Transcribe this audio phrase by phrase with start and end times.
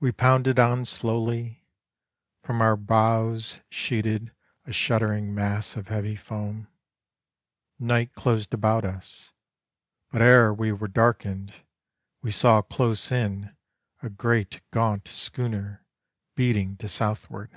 [0.00, 1.66] We pounded on slowly;
[2.44, 4.32] From our bows sheeted
[4.64, 6.66] A shuddering mass of heavy foam:
[7.78, 9.32] Night closed about us,
[10.10, 11.52] But ere we were darkened,
[12.22, 13.54] We saw close in
[14.02, 15.84] A great gaunt schooner
[16.34, 17.50] Beating to southward.